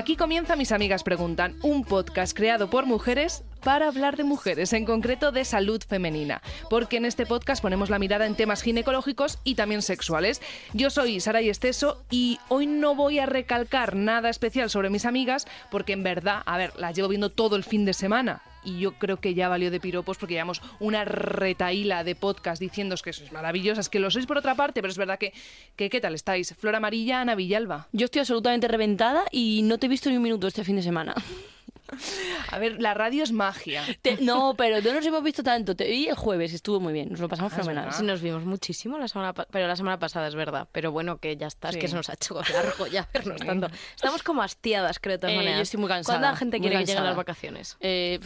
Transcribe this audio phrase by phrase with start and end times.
[0.00, 4.86] Aquí comienza Mis Amigas Preguntan, un podcast creado por mujeres para hablar de mujeres, en
[4.86, 6.40] concreto de salud femenina,
[6.70, 10.40] porque en este podcast ponemos la mirada en temas ginecológicos y también sexuales.
[10.72, 15.46] Yo soy Sara Esteso y hoy no voy a recalcar nada especial sobre mis amigas,
[15.70, 18.92] porque en verdad, a ver, las llevo viendo todo el fin de semana y yo
[18.92, 23.32] creo que ya valió de piropos porque llevamos una retaíla de podcast diciéndos que sois
[23.32, 25.32] maravillosas, que lo sois por otra parte, pero es verdad que,
[25.76, 26.54] que ¿qué tal estáis?
[26.54, 27.88] Flor Amarilla, Ana Villalba.
[27.92, 30.82] Yo estoy absolutamente reventada y no te he visto ni un minuto este fin de
[30.82, 31.14] semana.
[32.50, 33.84] A ver, la radio es magia.
[34.02, 35.74] Te- no, pero no nos hemos visto tanto.
[35.76, 37.92] Te vi el jueves, estuvo muy bien, nos lo pasamos Ah, fenomenal.
[37.92, 40.68] Sí, nos vimos muchísimo la semana pero la semana pasada es verdad.
[40.72, 43.68] Pero bueno, que ya está, es que se nos ha hecho largo ya vernos tanto.
[43.94, 45.62] Estamos como hastiadas, creo, de todas Eh, yo maneras.
[45.62, 47.76] estoy muy cansada, ¿Cuándo la gente quiere que lleguen las vacaciones?
[47.80, 48.20] Eh,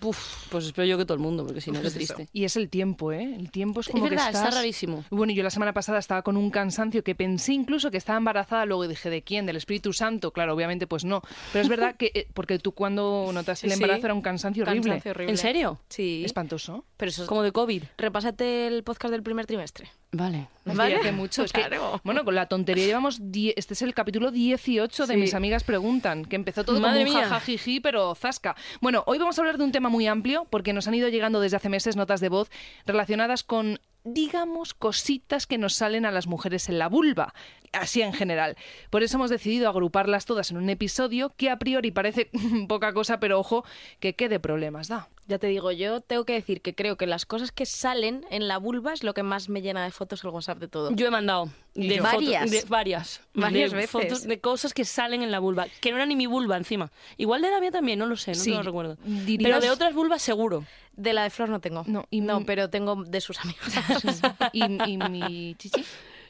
[0.00, 2.28] pues espero yo que todo el mundo, porque si no, qué triste.
[2.32, 3.34] Y es el tiempo, ¿eh?
[3.38, 4.44] El tiempo es Es como verdad, que estás...
[4.48, 5.04] está rarísimo.
[5.10, 8.64] Bueno, yo la semana pasada estaba con un cansancio que pensé incluso que estaba embarazada,
[8.66, 9.46] luego dije, ¿de quién?
[9.46, 10.32] ¿Del Espíritu Santo?
[10.32, 11.22] Claro, obviamente pues no.
[11.52, 13.82] Pero es verdad que, eh, porque tú cuando notaste el sí.
[13.82, 14.90] embarazo era un cansancio horrible.
[14.90, 15.32] Cansancio horrible.
[15.32, 15.80] ¿En serio?
[15.88, 16.22] Sí.
[16.24, 16.84] Espantoso.
[16.96, 17.28] Pero eso es...
[17.28, 17.82] Como de COVID.
[17.98, 19.90] Repásate el podcast del primer trimestre.
[20.12, 20.48] Vale.
[20.64, 20.96] ¿Vale?
[20.96, 21.42] hace mucho.
[21.44, 22.00] Es que, Claro.
[22.04, 23.18] bueno, con la tontería llevamos...
[23.32, 25.20] die- Este es el capítulo 18 de Sí.
[25.20, 28.56] Mis Amigas Preguntan, que empezó todo Madre como un jajajiji, pero zasca.
[28.80, 31.40] Bueno, hoy vamos a hablar de un tema muy amplio, porque nos han ido llegando
[31.40, 32.50] desde hace meses notas de voz
[32.86, 37.34] relacionadas con digamos, cositas que nos salen a las mujeres en la vulva,
[37.80, 38.56] así en general.
[38.90, 42.30] Por eso hemos decidido agruparlas todas en un episodio que a priori parece
[42.68, 43.64] poca cosa, pero ojo,
[44.00, 45.08] que qué de problemas da.
[45.28, 48.46] Ya te digo, yo tengo que decir que creo que las cosas que salen en
[48.46, 50.92] la vulva es lo que más me llena de fotos el WhatsApp de todo.
[50.94, 52.02] Yo he mandado de yo?
[52.04, 52.50] fotos- Varias.
[52.52, 53.90] de varias, Varias de veces.
[53.90, 56.92] fotos de cosas que salen en la vulva, que no era ni mi vulva encima.
[57.16, 58.98] Igual de la mía también, no lo sé, no Sí, te lo recuerdo.
[59.04, 60.64] dirías- Pero de otras vulvas seguro.
[60.92, 61.82] De la de Flor no tengo.
[61.88, 63.60] No, y no pero tengo de sus amigos.
[64.52, 65.84] ¿Y, y mi chichi?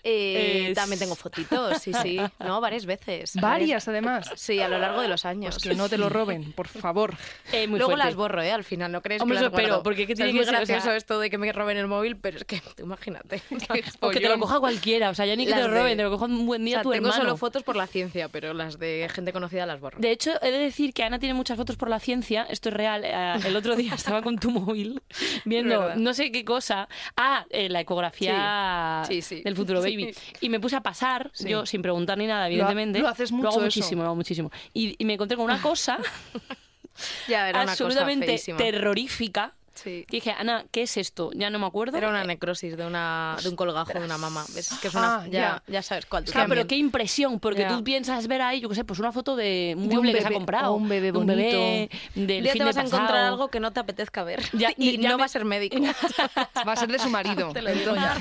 [0.09, 2.21] Eh, También tengo fotitos, sí, sí.
[2.39, 3.35] No, varias veces.
[3.41, 4.31] Varias, además.
[4.37, 5.57] Sí, a lo largo de los años.
[5.57, 7.15] Pues que no te lo roben, por favor.
[7.53, 8.07] Eh, muy Luego fuerte.
[8.07, 8.53] las borro, ¿eh?
[8.53, 9.83] Al final, ¿no crees Hombre, que las guardo?
[9.83, 10.63] porque ¿qué O sea, tiene es que muy ser?
[10.63, 13.43] O sea- gracioso esto de que me roben el móvil, pero es que, tú imagínate.
[14.01, 15.97] O que te lo coja cualquiera, o sea, ya ni que te lo de- roben,
[15.97, 17.23] te lo coja un buen O día sea, tu tengo hermano.
[17.25, 19.99] solo fotos por la ciencia, pero las de gente conocida las borro.
[19.99, 22.75] De hecho, he de decir que Ana tiene muchas fotos por la ciencia, esto es
[22.75, 23.03] real.
[23.05, 25.03] eh, el otro día estaba con tu móvil
[25.45, 26.89] viendo no sé qué cosa.
[27.17, 29.43] Ah, la ecografía Sí, sí, sí.
[29.43, 29.96] del futuro baby.
[30.41, 31.49] Y me puse a pasar, Sí.
[31.49, 32.99] yo sin preguntar ni nada, evidentemente.
[33.01, 33.65] lo haces mucho hago eso.
[33.65, 34.51] muchísimo, lo hago muchísimo.
[34.73, 35.99] Y, y me encontré con una cosa
[37.29, 39.55] Ya, era una cosa absolutamente terrorífica.
[39.77, 40.05] Sí.
[40.09, 41.31] Que dije, Ana, ¿qué es esto?
[41.35, 41.97] Ya no me acuerdo.
[41.97, 44.45] Era una necrosis de, una, de un colgajo de una mamá.
[44.57, 45.17] Es que es una...
[45.23, 46.25] Ah, ya, ya sabes cuál.
[46.25, 47.69] Claro, pero qué impresión, porque Ya.
[47.69, 50.21] tú piensas ver ahí, yo qué sé, pues una foto de un De mueble que
[50.23, 50.73] se ha comprado.
[50.73, 53.49] o un bebé de un bebé, del día fin te de vas a encontrar algo
[53.49, 54.43] que no te apetezca ver.
[54.53, 55.77] Ya- y ya no me- va a ser médico.
[56.67, 57.53] Va a ser de su marido.
[57.53, 58.17] Te lo digo ya.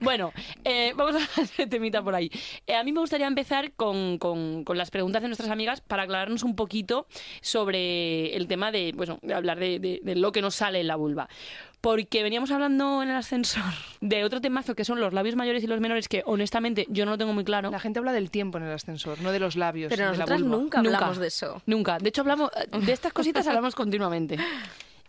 [0.00, 0.32] Bueno,
[0.64, 2.30] eh, vamos a de temita por ahí.
[2.66, 6.04] Eh, a mí me gustaría empezar con, con- con las preguntas de nuestras amigas para
[6.04, 7.06] aclararnos un poquito
[7.42, 10.86] sobre el tema de, bueno, de hablar de, de- de lo que nos sale en
[10.86, 11.28] la vulva.
[11.80, 13.62] Porque veníamos hablando en el ascensor
[14.00, 17.10] de otro temazo que son los labios mayores y los menores, que honestamente yo no
[17.12, 17.70] lo tengo muy claro.
[17.70, 19.90] La gente habla del tiempo en el ascensor, no de los labios.
[19.90, 20.96] Pero nosotras nunca Nunca.
[20.96, 21.60] hablamos de eso.
[21.66, 21.98] Nunca.
[21.98, 24.38] De hecho, hablamos de estas cositas hablamos continuamente.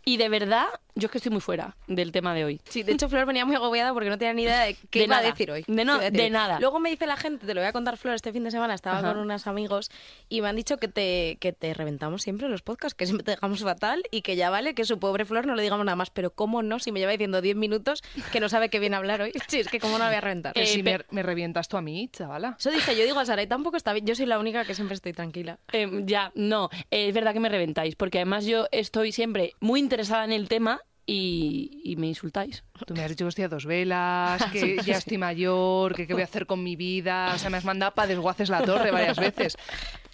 [0.04, 2.62] Y de verdad, yo es que estoy muy fuera del tema de hoy.
[2.70, 5.06] Sí, de hecho Flor venía muy agobiada porque no tenía ni idea de qué De
[5.06, 5.28] iba nada.
[5.28, 5.66] a decir hoy.
[5.68, 6.30] De no- ¿Qué iba a decir de hoy?
[6.30, 6.60] nada.
[6.60, 8.74] Luego me dice la gente, te lo voy a contar Flor, este fin de semana
[8.74, 9.10] estaba Ajá.
[9.14, 9.92] con unos amigos
[10.30, 13.24] y me han dicho que te, que te reventamos siempre en los podcasts, que siempre
[13.26, 15.96] te dejamos fatal y que ya vale, que su pobre Flor no le digamos nada
[15.96, 16.10] más.
[16.10, 18.02] Pero cómo no, si me lleva diciendo 10 minutos
[18.32, 19.32] que no sabe qué viene a hablar hoy.
[19.48, 20.58] Sí, es que cómo no la voy a reventar.
[20.58, 22.56] Eh, si me, me revientas tú a mí, chavala.
[22.60, 24.06] Eso dije, yo digo a Sara, y tampoco está bien.
[24.06, 25.60] Yo soy la única que siempre estoy tranquila.
[25.74, 29.80] Eh, ya, no, eh, es verdad que me reventáis, porque además yo estoy siempre muy
[29.80, 32.64] interesada en el tema y, y me insultáis.
[32.86, 36.14] Tú me has dicho que estoy a dos velas, que ya estoy mayor, que qué
[36.14, 37.32] voy a hacer con mi vida.
[37.36, 39.56] O sea, me has mandado para desguaces la torre varias veces.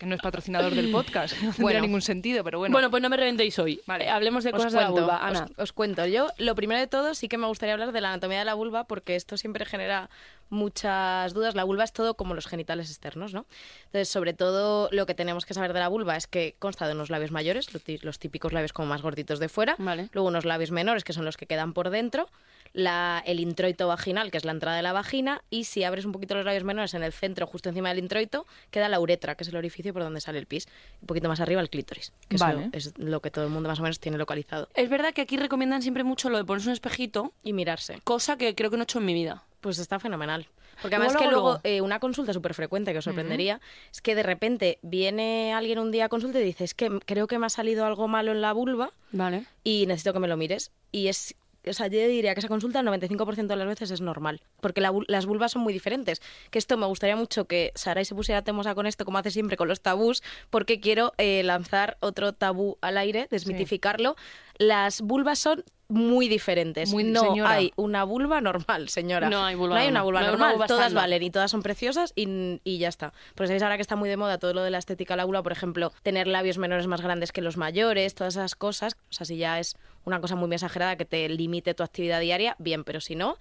[0.02, 1.82] Que no es patrocinador del podcast, no tendría Bueno.
[1.82, 2.74] ningún sentido, pero bueno.
[2.74, 3.80] Bueno, pues no me reventéis hoy.
[3.86, 4.10] Vale.
[4.10, 5.18] Hablemos de Os cosas de la vulva.
[5.18, 5.48] os- Ana.
[5.58, 6.08] Os, cuento.
[6.08, 8.56] Yo, lo primero de todo, sí que me gustaría hablar de la anatomía de la
[8.56, 10.10] vulva, porque esto siempre genera
[10.50, 11.56] muchas dudas.
[11.56, 13.46] La vulva es todo como los genitales externos, ¿no?
[13.86, 16.94] Entonces, sobre todo, lo que tenemos que saber de la vulva es que consta de
[16.94, 17.68] unos labios mayores,
[18.04, 20.10] los típicos labios como más gorditos de fuera, Vale.
[20.14, 22.28] luego unos labios menores, que son los que quedan por dentro,
[22.74, 26.12] la, el introito vaginal, que es la entrada de la vagina, y si abres un
[26.12, 29.44] poquito los labios menores en el centro, justo encima del introito, queda la uretra, que
[29.44, 30.68] es el orificio por donde sale el pis.
[31.02, 32.70] Un poquito más arriba el clítoris, que Vale.
[32.74, 34.70] es lo que todo el mundo más o menos tiene localizado.
[34.74, 38.00] Es verdad que aquí recomiendan siempre mucho lo de ponerse un espejito, Y mirarse.
[38.04, 39.44] cosa que creo que no he hecho en mi vida.
[39.62, 40.48] Pues está fenomenal.
[40.82, 41.78] Porque Luego, además que luego, luego luego.
[41.78, 43.62] eh, una consulta súper frecuente que os sorprendería
[43.94, 47.28] es que de repente viene alguien un día a consulta y dice, es que creo
[47.28, 49.46] que me ha salido algo malo en la vulva Vale.
[49.64, 50.72] y necesito que me lo mires.
[50.92, 51.36] Y es
[51.68, 54.82] o sea, yo diría que esa consulta el 95% de las veces es normal, porque
[54.82, 56.22] la las vulvas son muy diferentes.
[56.50, 59.58] Que esto me gustaría mucho que Saray se pusiera temosa con esto, como hace siempre
[59.58, 64.16] con los tabús, porque quiero eh, lanzar otro tabú al aire, desmitificarlo.
[64.58, 66.92] Las vulvas son muy diferentes.
[66.94, 67.52] Muy- no señora.
[67.52, 69.30] hay una vulva normal, señora.
[69.30, 70.54] No hay vulva No hay una vulva No hay una normal.
[70.54, 73.12] vulva todas valen y todas son preciosas y, y ya está.
[73.36, 75.26] Pues sabéis ahora que está muy de moda todo lo de la estética de la
[75.26, 78.96] vulva, por ejemplo, tener labios menores más grandes que los mayores, todas esas cosas.
[79.10, 79.76] O sea, si ya es
[80.06, 83.38] una cosa muy exagerada que te limite tu actividad diaria, bien, pero si no,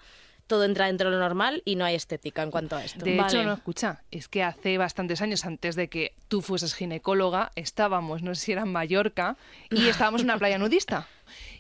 [0.47, 3.05] todo entra dentro de lo normal y no hay estética en cuanto a esto.
[3.05, 3.29] De Vale.
[3.29, 8.23] hecho, no, escucha, es que hace bastantes años, antes de que tú fueses ginecóloga, estábamos,
[8.23, 9.37] no sé si era en Mallorca,
[9.71, 11.07] y estábamos en una playa nudista.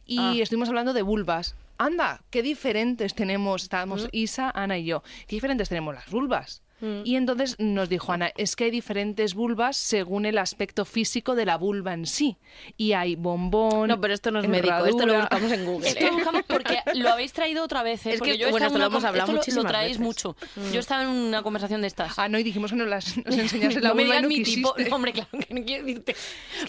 [0.07, 0.35] Y Ah.
[0.43, 1.55] estuvimos hablando de vulvas.
[1.79, 4.09] Anda, qué diferentes tenemos, estábamos Mm.
[4.13, 6.61] Isa, Ana y yo, qué diferentes tenemos las vulvas.
[6.81, 7.01] Mm.
[7.05, 11.45] Y entonces nos dijo Ana, es que hay diferentes vulvas según el aspecto físico de
[11.47, 12.37] la vulva en sí.
[12.77, 13.89] Y hay bombón.
[13.89, 15.21] No, pero esto no es médico, esto lo herradura.
[15.41, 15.89] buscamos en Google.
[15.89, 18.07] Esto lo buscamos porque lo habéis traído otra vez.
[18.07, 18.13] ¿eh?
[18.15, 20.01] Es Porque que, yo bueno, esto lo hemos hablado esto lo- Lo traéis veces.
[20.05, 20.37] mucho.
[20.73, 22.19] Yo estaba en una conversación de estas.
[22.19, 24.23] Ah, no, y dijimos que nos, las, nos enseñase la no me vulva y digas
[24.23, 24.75] no mi tipo.
[24.75, 24.91] quisiste.
[24.91, 26.17] No, hombre, claro que no quiero decirte.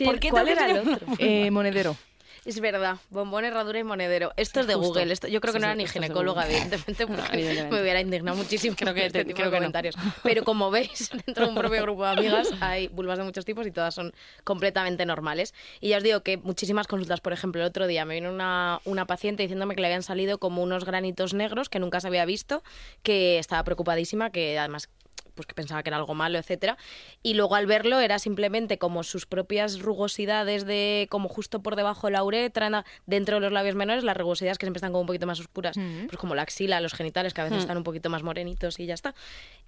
[0.06, 1.08] ¿Por qué ¿cuál era el otro?
[1.20, 1.96] Eh, monedero.
[2.44, 4.34] Es verdad, bombón, herradura y monedero.
[4.36, 4.94] Esto es de Justo.
[4.94, 5.14] Google.
[5.14, 7.76] Esto, yo creo que Sí, no era ni ginecóloga, evidentemente, porque No, evidentemente.
[7.76, 9.62] me hubiera indignado muchísimo Creo que este te- tipo creo de que no.
[9.62, 9.96] comentarios.
[10.24, 13.68] Pero como veis, dentro de un propio grupo de amigas hay vulvas de muchos tipos
[13.68, 14.12] y todas son
[14.44, 15.54] completamente normales.
[15.82, 18.80] Y ya os digo que muchísimas consultas, por ejemplo, el otro día me vino una,
[18.86, 22.26] una paciente diciéndome que le habían salido como unos granitos negros que nunca se había
[22.26, 22.64] visto,
[23.04, 24.90] que estaba preocupadísima, que además
[25.36, 26.78] pues que pensaba que era algo malo, etcétera.
[27.24, 32.08] Y luego al verlo era simplemente como sus propias rugosidades de como justo por debajo
[32.08, 35.08] de la uretra, dentro de los labios menores, las rugosidades que siempre están como un
[35.08, 35.76] poquito más oscuras,
[36.08, 37.62] pues como la axila, los genitales que a veces Mm.
[37.62, 39.14] están un poquito más morenitos y ya está.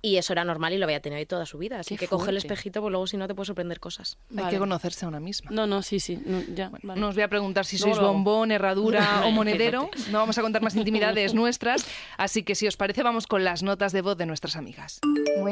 [0.01, 2.07] Y eso era normal y lo había tenido ahí toda su vida, así Qué que
[2.07, 2.47] coge el fuerte.
[2.53, 4.17] espejito, pues luego si no te puede sorprender cosas.
[4.37, 5.51] Hay que conocerse a una misma.
[5.51, 6.19] No, no, sí, sí.
[6.25, 7.01] no, ya, Bueno, vale.
[7.01, 8.07] No os voy a preguntar si sois hago.
[8.07, 9.89] bombón, herradura o monedero.
[10.11, 11.85] No vamos a contar más intimidades nuestras.
[12.17, 14.99] Así que si os parece, vamos con las notas de voz de nuestras amigas.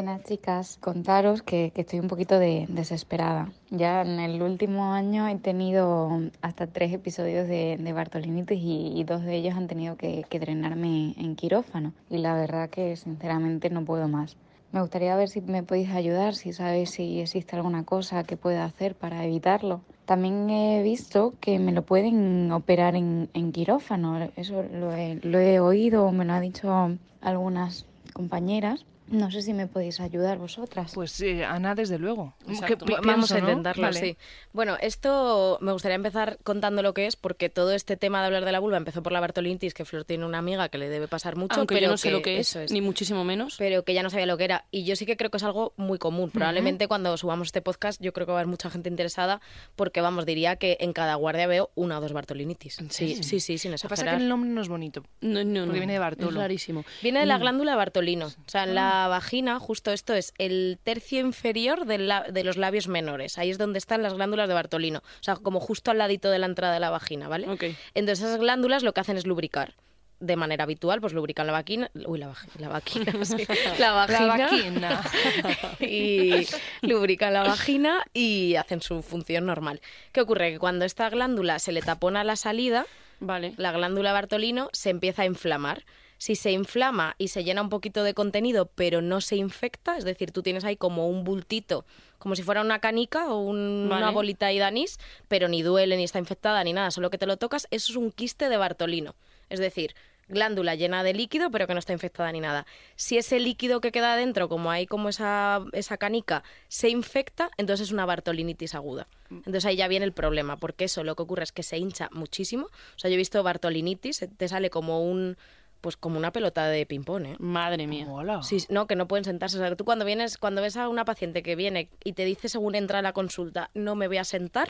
[0.01, 3.51] Buenas chicas, contaros que, que estoy un poquito de- desesperada.
[3.69, 6.09] Ya en el último año he tenido
[6.41, 10.39] hasta tres episodios de, de Bartolinitis y, y dos de ellos han tenido que, que
[10.39, 11.93] drenarme en quirófano.
[12.09, 14.37] Y la verdad que sinceramente no puedo más.
[14.71, 18.65] Me gustaría ver si me podéis ayudar, si sabéis si existe alguna cosa que pueda
[18.65, 19.81] hacer para evitarlo.
[20.05, 24.31] También he visto que me lo pueden operar en, en quirófano.
[24.35, 28.83] Eso lo he, lo he oído, me lo han dicho algunas compañeras.
[29.11, 30.93] No sé si me podéis ayudar vosotras.
[30.95, 32.33] Pues eh, Ana, desde luego.
[32.65, 32.75] Que
[33.05, 33.41] Vamos a ¿no?
[33.49, 33.99] intentarlo, Vale.
[33.99, 34.17] sí.
[34.53, 38.45] Bueno, esto me gustaría empezar contando lo que es, porque todo este tema de hablar
[38.45, 41.07] de la vulva empezó por la Bartolinis, que Flor tiene una amiga que le debe
[41.07, 43.55] pasar mucho, Aunque pero yo no sé lo que es, ni muchísimo menos.
[43.57, 44.65] pero que ya no sabía lo que era.
[44.71, 46.29] Y yo sí que creo que es algo muy común.
[46.31, 49.41] Probablemente cuando subamos este podcast yo creo que va a haber mucha gente interesada
[49.75, 52.75] porque, vamos, diría que en cada guardia veo una o dos Bartolinitis.
[52.75, 53.23] Sí, serio?
[53.23, 54.17] sí, sí, sin Lo que pasa es exagerar.
[54.19, 55.03] que el nombre no es bonito.
[55.19, 55.65] No, no, no.
[55.65, 56.29] Porque viene de Bartolo.
[56.31, 56.85] Es rarísimo.
[57.01, 57.41] Viene de la Mm.
[57.41, 58.27] glándula Bartolino.
[58.27, 62.57] O sea, en la vagina, justo esto es el tercio inferior del la- de los
[62.57, 63.37] labios menores.
[63.37, 64.99] Ahí es donde están las glándulas de Bartolino.
[64.99, 67.49] O sea, como justo al ladito de la entrada de la vagina, ¿vale?
[67.49, 67.63] Ok.
[67.93, 69.73] Entonces esas glándulas lo que hacen es lubricar.
[70.19, 71.89] De manera habitual, pues lubrican la vagina.
[72.05, 73.11] Uy, la, vagi- la vagina.
[73.25, 73.37] sí.
[73.79, 74.37] La vagina.
[74.37, 75.01] La vaquina.
[75.79, 76.45] y
[76.81, 79.81] lubrican la vagina y hacen su función normal.
[80.11, 80.51] ¿Qué ocurre?
[80.51, 82.85] Que cuando esta glándula se le tapona la salida,
[83.19, 83.53] Vale.
[83.57, 85.85] la glándula Bartolino se empieza a inflamar.
[86.21, 90.03] Si se inflama y se llena un poquito de contenido, pero no se infecta, es
[90.03, 91.83] decir, tú tienes ahí como un bultito,
[92.19, 94.03] como si fuera una canica o un- Vale.
[94.03, 97.25] una bolita de anís, pero ni duele, ni está infectada, ni nada, solo que te
[97.25, 99.15] lo tocas, eso es un quiste de Bartolino.
[99.49, 99.95] Es decir,
[100.27, 102.67] glándula llena de líquido, pero que no está infectada ni nada.
[102.95, 107.87] Si ese líquido que queda adentro, como hay como esa, esa canica, se infecta, entonces
[107.87, 109.07] es una bartolinitis aguda.
[109.31, 112.09] Entonces ahí ya viene el problema, porque eso lo que ocurre es que se hincha
[112.11, 112.65] muchísimo.
[112.95, 115.35] O sea, yo he visto bartolinitis, te sale como un
[115.81, 117.35] pues como una pelota de ping-pong, ¿eh?
[117.39, 118.05] Madre mía.
[118.09, 118.41] Hola.
[118.43, 119.57] Sí, no, que no pueden sentarse.
[119.57, 122.47] O sea, tú cuando vienes, cuando ves a una paciente que viene y te dice
[122.49, 124.69] según entra a la consulta, no me voy a sentar,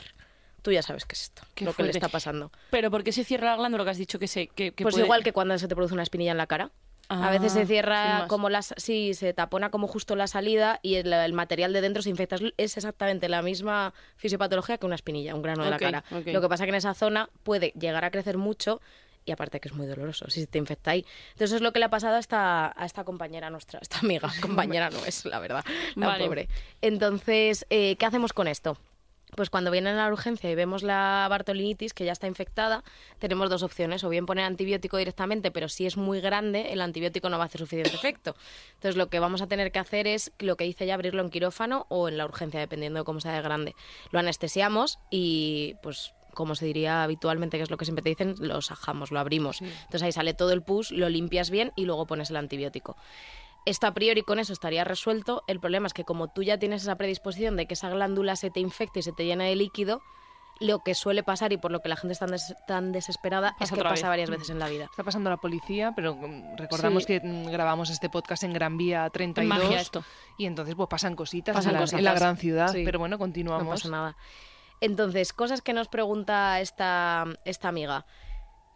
[0.62, 2.50] tú ya sabes qué es esto, Qué lo que le está pasando.
[2.70, 4.94] Pero ¿por qué se cierra la glándula que has dicho que se que, que Pues
[4.94, 6.70] puede- igual que cuando se te produce una espinilla en la cara.
[7.08, 10.78] Ah, a veces se sin cierra como las sí, se tapona como justo la salida
[10.82, 12.36] y el, el material de dentro se infecta.
[12.36, 16.04] Es- Es exactamente la misma fisiopatología que una espinilla, un grano de la cara.
[16.10, 18.80] Lo que pasa que en esa zona puede llegar a crecer mucho
[19.24, 21.04] y aparte que es muy doloroso si se te infecta ahí.
[21.32, 24.30] Entonces es lo que le ha pasado a esta, a esta compañera nuestra, esta amiga,
[24.40, 25.64] compañera no es, la verdad,
[25.94, 26.24] la Vale.
[26.24, 26.48] pobre.
[26.80, 28.78] Entonces, eh, ¿qué hacemos con esto?
[29.34, 32.84] Pues cuando vienen a la urgencia y vemos la bartolinitis que ya está infectada,
[33.18, 37.30] tenemos dos opciones, o bien poner antibiótico directamente, pero si es muy grande, el antibiótico
[37.30, 38.36] no va a hacer suficiente efecto.
[38.74, 41.30] Entonces lo que vamos a tener que hacer es lo que dice ya abrirlo en
[41.30, 43.74] quirófano o en la urgencia, dependiendo de cómo sea de grande.
[44.10, 48.34] Lo anestesiamos y pues como se diría habitualmente, que es lo que siempre te dicen,
[48.38, 49.60] lo sajamos, lo abrimos.
[49.62, 52.96] Entonces ahí sale todo el pus, lo limpias bien y luego pones el antibiótico.
[53.64, 55.44] Esto a priori con eso estaría resuelto.
[55.46, 58.50] El problema es que como tú ya tienes esa predisposición de que esa glándula se
[58.50, 60.02] te infecte y se te llena de líquido,
[60.60, 63.56] lo que suele pasar y por lo que la gente está tan, des- tan desesperada
[63.60, 64.02] es que pasa vez.
[64.02, 64.84] varias veces en la vida.
[64.84, 67.06] Está pasando la policía, pero mm, recordamos Sí.
[67.18, 69.48] que mm, grabamos este podcast en Gran Vía 32.
[69.64, 70.04] magia esto.
[70.38, 72.02] Y entonces pues pasan cositas, Pasan en, la, en cositas.
[72.04, 72.68] la gran ciudad.
[72.72, 72.82] Sí.
[72.84, 73.68] Pero bueno, No continuamos.
[73.80, 74.16] pasa nada.
[74.82, 78.04] Entonces, cosas que nos pregunta esta, esta amiga.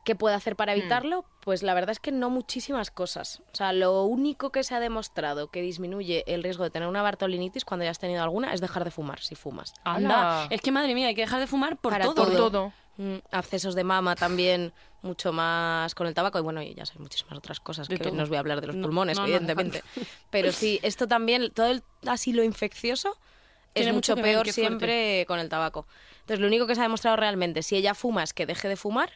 [0.05, 1.25] ¿Qué puede hacer para evitarlo?
[1.41, 3.43] Pues la verdad es que no muchísimas cosas.
[3.53, 7.03] O sea, lo único que se ha demostrado que disminuye el riesgo de tener una
[7.03, 9.75] bartolinitis cuando ya has tenido alguna es dejar de fumar, si fumas.
[9.83, 12.25] Anda, es que madre mía, hay que dejar de fumar por Para todo.
[12.25, 12.73] Por todo.
[12.99, 14.73] Mm, abscesos de mama también,
[15.03, 18.05] mucho más con el tabaco y bueno, y ya sabes, muchísimas otras cosas De que
[18.05, 18.15] todo.
[18.15, 19.83] no os voy a hablar de los No, pulmones, no, no hace evidentemente.
[20.31, 23.19] Pero sí, esto también, todo el asilo infeccioso
[23.77, 25.87] es mucho peor siempre con el tabaco.
[26.21, 28.77] Entonces, lo único que se ha demostrado realmente, si ella fuma es que deje de
[28.77, 29.11] fumar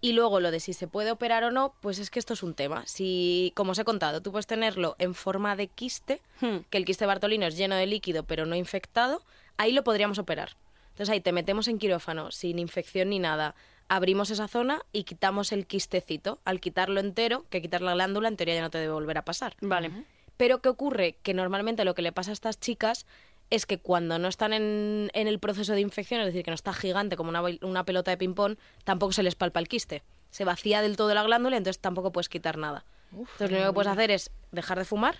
[0.00, 2.42] y luego lo de si se puede operar o no, pues es que esto es
[2.42, 2.84] un tema.
[2.86, 6.58] Si, como os he contado, tú puedes tenerlo en forma de quiste, Hmm.
[6.70, 9.22] que el quiste bartolino es lleno de líquido pero no infectado,
[9.56, 10.56] ahí lo podríamos operar.
[10.90, 13.54] Entonces ahí te metemos en quirófano sin infección ni nada,
[13.88, 16.38] abrimos esa zona y quitamos el quistecito.
[16.44, 19.24] Al quitarlo entero, que quitar la glándula, en teoría ya no te debe volver a
[19.24, 19.56] pasar.
[19.60, 19.90] Vale.
[20.36, 21.16] Pero ¿qué ocurre?
[21.22, 23.06] Que normalmente lo que le pasa a estas chicas
[23.50, 26.54] es que cuando no están en, en el proceso de infección, es decir, que no
[26.54, 30.02] está gigante como una, una pelota de ping-pong, tampoco se les palpa el quiste.
[30.30, 32.84] Se vacía del todo la glándula, entonces tampoco puedes quitar nada.
[33.12, 35.16] entonces lo único que puedes hacer es dejar de fumar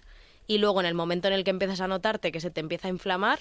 [0.46, 2.88] y luego en el momento en el que empiezas a notarte que se te empieza
[2.88, 3.38] a inflamar,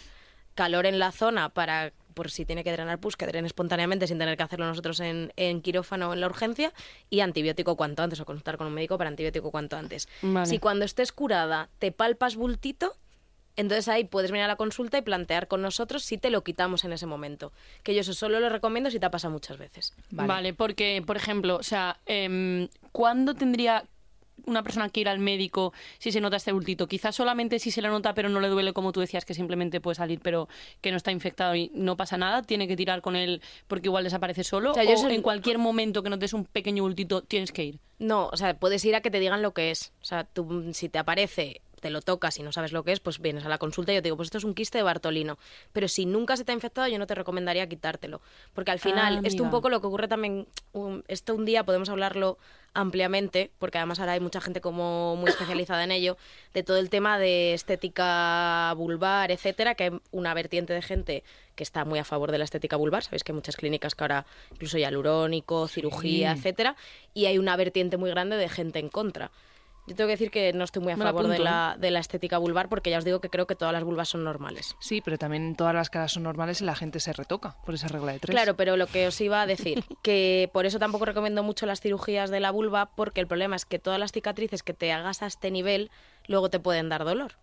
[0.55, 4.19] calor en la zona para por si tiene que drenar pus, que drene espontáneamente sin
[4.19, 6.71] tener que hacerlo nosotros en, en quirófano o en la urgencia,
[7.09, 10.07] y antibiótico cuanto antes, o consultar con un médico para antibiótico cuanto antes.
[10.21, 10.45] Vale.
[10.45, 12.95] Si cuando estés curada te palpas bultito,
[13.55, 16.83] entonces ahí puedes venir a la consulta y plantear con nosotros si te lo quitamos
[16.85, 17.51] en ese momento.
[17.83, 19.93] Que yo eso solo lo recomiendo si te ha pasado muchas veces.
[20.11, 20.53] Vale.
[20.53, 23.83] porque, por ejemplo, o sea, em, ¿cuándo tendría
[24.45, 26.87] una persona que ir al médico si se nota este bultito?
[26.87, 29.79] Quizás solamente si se le nota pero no le duele, como tú decías, que simplemente
[29.79, 30.49] puede salir pero
[30.81, 34.03] que no está infectado y no pasa nada, tiene que tirar con él porque igual
[34.03, 37.21] desaparece solo, O sea, yo o eso- en cualquier momento que notes un pequeño bultito
[37.21, 37.79] tienes que ir.
[37.99, 39.93] No, o sea, puedes ir a que te digan lo que es.
[40.01, 43.01] O sea, tú si te aparece, te lo tocas y no sabes lo que es,
[43.01, 44.83] pues vienes a la consulta y yo te digo, pues esto es un quiste de
[44.83, 45.37] Bartolino.
[45.73, 48.21] Pero si nunca se te ha infectado, yo no te recomendaría quitártelo.
[48.53, 51.65] Porque al final, Ah, esto un poco lo que ocurre también, un- esto un día
[51.65, 52.37] podemos hablarlo
[52.73, 56.17] ampliamente, porque además ahora hay mucha gente como muy especializada en ello,
[56.53, 61.23] de todo el tema de estética vulvar, etcétera, que hay una vertiente de gente
[61.55, 64.03] que está muy a favor de la estética vulvar, sabéis que hay muchas clínicas que
[64.05, 66.39] ahora incluso hialurónico, cirugía, Sí.
[66.39, 66.75] etcétera,
[67.13, 69.29] y hay una vertiente muy grande de gente en contra.
[69.85, 71.45] Yo tengo que decir que no estoy muy a Me favor de apunto, ¿eh?
[71.45, 74.07] la, de la estética vulvar porque ya os digo que creo que todas las vulvas
[74.07, 74.75] son normales.
[74.79, 77.89] Sí, pero también todas las caras son normales y la gente se retoca por esa
[77.89, 78.33] regla de tres.
[78.33, 81.81] Claro, pero lo que os iba a decir, que por eso tampoco recomiendo mucho las
[81.81, 85.21] cirugías de la vulva, porque el problema es que todas las cicatrices que te hagas
[85.21, 85.91] a este nivel
[86.27, 87.33] luego te pueden dar dolor.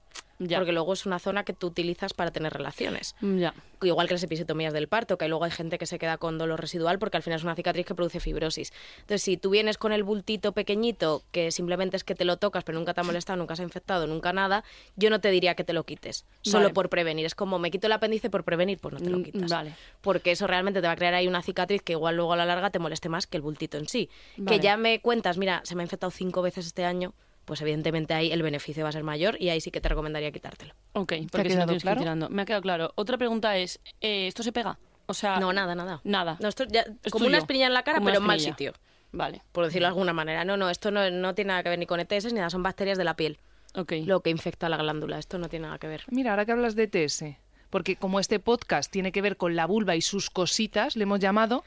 [0.43, 0.57] Ya.
[0.59, 3.15] Porque luego es una zona que tú utilizas para tener relaciones.
[3.21, 3.55] Ya.
[3.83, 6.61] Igual que las episiotomías del parto, que luego hay gente que se queda con dolor
[6.61, 8.73] residual porque al final es una cicatriz que produce fibrosis.
[9.01, 12.65] Entonces, si tú vienes con el bultito pequeñito, que simplemente es que te lo tocas,
[12.65, 14.65] pero nunca te ha molestado, nunca se ha infectado, nunca nada,
[14.97, 16.25] yo no te diría que te lo quites.
[16.43, 16.75] Solo Vale.
[16.75, 17.27] por prevenir.
[17.27, 19.51] Es como, me quito el apéndice por prevenir, pues no te lo Mm, quitas.
[19.51, 19.75] vale.
[20.01, 22.47] Porque eso realmente te va a crear ahí una cicatriz que igual luego a la
[22.47, 24.09] larga te moleste más que el bultito en sí.
[24.39, 24.57] Vale.
[24.59, 27.13] Que ya me cuentas, mira, se me ha infectado cinco veces este año,
[27.45, 30.31] pues evidentemente ahí el beneficio va a ser mayor y ahí sí que te recomendaría
[30.31, 30.75] quitártelo.
[30.93, 32.29] Ok, porque si no tienes que ir tirando.
[32.29, 32.93] Me ha quedado claro.
[32.97, 34.79] Otra pregunta es, eh, ¿esto se pega?
[35.07, 36.01] O sea, No, nada, nada.
[36.05, 36.37] Nada.
[36.41, 37.43] No, esto ya, Es como una tuyo.
[37.43, 38.73] espinilla en la cara, Como una pero en mal sitio,
[39.13, 40.45] Vale, por decirlo de alguna manera.
[40.45, 42.63] No, no, esto no, no tiene nada que ver ni con ETS ni nada, son
[42.63, 43.39] bacterias de la piel,
[43.75, 43.93] ok.
[44.05, 45.19] lo que infecta la glándula.
[45.19, 46.05] Esto no tiene nada que ver.
[46.11, 47.25] Mira, ahora que hablas de TS,
[47.71, 51.19] porque como este podcast tiene que ver con la vulva y sus cositas, le hemos
[51.19, 51.65] llamado,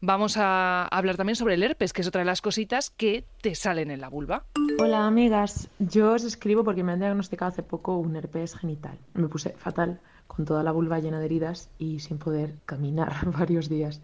[0.00, 3.54] vamos a hablar también sobre el herpes, que es otra de las cositas que te
[3.54, 4.44] salen en la vulva.
[4.78, 8.98] Hola amigas, yo os escribo porque me han diagnosticado hace poco un herpes genital.
[9.14, 13.68] Me puse fatal, con toda la vulva llena de heridas y sin poder caminar varios
[13.68, 14.00] días.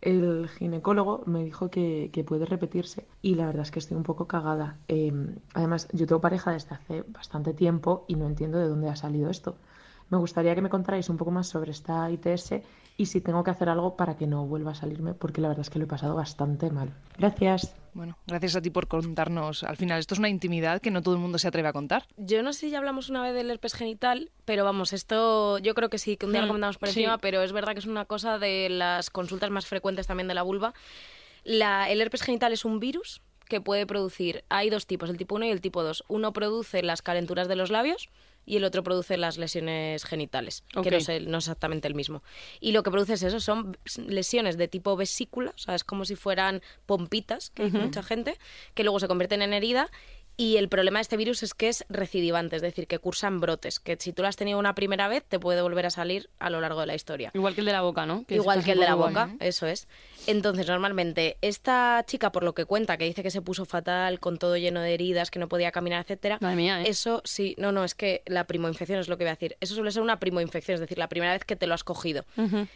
[0.00, 4.04] El ginecólogo me dijo que, que puede repetirse y la verdad es que estoy un
[4.04, 4.78] poco cagada.
[4.86, 5.12] Eh,
[5.54, 9.28] además, yo tengo pareja desde hace bastante tiempo y no entiendo de dónde ha salido
[9.28, 9.56] esto.
[10.10, 12.62] Me gustaría que me contarais un poco más sobre esta ITS
[12.98, 15.62] y si tengo que hacer algo para que no vuelva a salirme, porque la verdad
[15.62, 16.92] es que lo he pasado bastante mal.
[17.16, 17.74] Gracias.
[17.94, 19.62] Bueno, gracias a ti por contarnos.
[19.62, 22.06] Al final, esto es una intimidad que no todo el mundo se atreve a contar.
[22.16, 25.74] Yo no sé si ya hablamos una vez del herpes genital, pero vamos, esto yo
[25.74, 27.00] creo que sí, que un día Hmm, lo comentamos por sí.
[27.00, 30.34] encima, pero es verdad que es una cosa de las consultas más frecuentes también de
[30.34, 30.74] la vulva.
[31.44, 35.36] La- el herpes genital es un virus que puede producir, hay dos tipos, el tipo
[35.36, 36.04] 1 y el tipo 2.
[36.08, 38.08] Uno produce las calenturas de los labios
[38.48, 41.94] y el otro produce las lesiones genitales, que no es, el- no es exactamente el
[41.94, 42.22] mismo.
[42.60, 43.76] Y lo que produce es eso, son
[44.06, 48.38] lesiones de tipo vesícula, o sea, es como si fueran pompitas, que dice mucha gente,
[48.74, 49.90] que luego se convierten en herida.
[50.40, 53.80] Y el problema de este virus es que es recidivante, es decir, que cursan brotes,
[53.80, 56.48] que si tú lo has tenido una primera vez, te puede volver a salir a
[56.48, 57.32] lo largo de la historia.
[57.34, 58.24] Igual que el de la boca, ¿no?
[58.28, 59.88] Igual que el de la boca, eso es.
[60.28, 64.38] Entonces, normalmente, esta chica, por lo que cuenta, que dice que se puso fatal, con
[64.38, 66.84] todo lleno de heridas, que no podía caminar, etcétera, Madre mía, ¿eh?
[66.86, 69.56] eso sí, no, no, es que la primoinfección es lo que voy a decir.
[69.58, 72.24] Eso suele ser una primoinfección, es decir, la primera vez que te lo has cogido.
[72.36, 72.68] Ujú.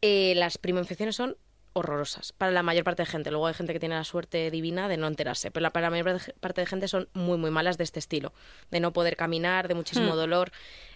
[0.00, 1.36] Eh, las primoinfecciones son
[1.76, 3.30] horrorosas para la mayor parte de gente.
[3.30, 6.20] Luego hay gente que tiene la suerte divina de no enterarse, pero para la mayor
[6.40, 8.32] parte de gente son muy, muy malas de este estilo,
[8.70, 10.16] de no poder caminar, de muchísimo Hmm.
[10.16, 10.52] dolor.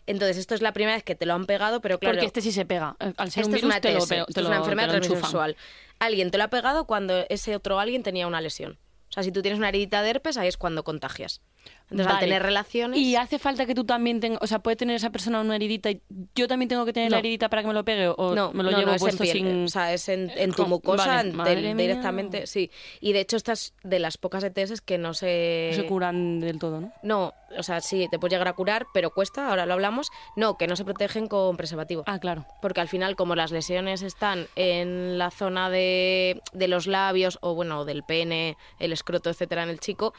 [0.07, 2.15] Entonces, esto es la primera vez que te lo han pegado, pero claro...
[2.15, 2.97] Porque este sí se pega.
[2.99, 5.57] Al ser Esto un es virus, una te lo, esto es enfermedad de transmisión sexual.
[5.99, 8.79] Alguien te lo ha pegado cuando ese otro alguien tenía una lesión.
[9.11, 11.43] O sea, si tú tienes una heridita de herpes, ahí es cuando contagias.
[11.91, 12.97] Entonces, al tener relaciones...
[13.01, 15.91] Y hace falta que tú también tengas, o sea, puede tener esa persona una heridita
[15.91, 16.01] y
[16.37, 18.63] yo también tengo que tener la heridita para que me lo pegue o no, me
[18.63, 21.77] lo no, llevo puesto piel, sin o sea, es en, en tu mucosa vale, en-
[21.77, 22.71] directamente, sí.
[23.01, 25.71] Y de hecho esta es de las pocas ETS que no se...
[25.73, 26.93] no se curan del todo, ¿no?
[27.03, 30.11] No, o sea, sí, te puedes llegar a curar, pero cuesta, ahora lo hablamos.
[30.37, 32.05] No, que no se protegen con preservativo.
[32.07, 32.47] Ah, claro.
[32.63, 37.55] Porque al final, como las lesiones están en la zona de, de los labios o,
[37.57, 40.15] bueno, del pene, el escroto, etcétera, en el chico,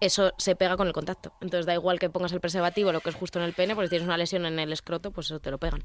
[0.00, 1.32] eso se pega con el contacto.
[1.40, 3.86] Entonces da igual que pongas el preservativo, lo que es justo en el pene, porque
[3.86, 5.84] si tienes una lesión en el escroto, pues eso te lo pegan.